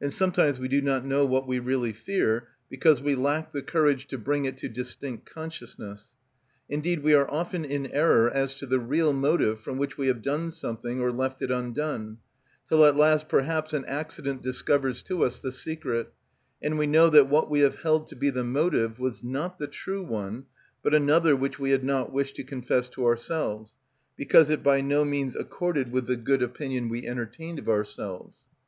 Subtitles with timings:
[0.00, 4.08] And sometimes we do not know what we really fear, because we lack the courage
[4.08, 6.14] to bring it to distinct consciousness.
[6.68, 10.20] Indeed we are often in error as to the real motive from which we have
[10.20, 12.18] done something or left it undone,
[12.68, 16.12] till at last perhaps an accident discovers to us the secret,
[16.60, 19.68] and we know that what we have held to be the motive was not the
[19.68, 20.46] true one,
[20.82, 23.76] but another which we had not wished to confess to ourselves,
[24.16, 28.34] because it by no means accorded with the good opinion we entertained of ourselves.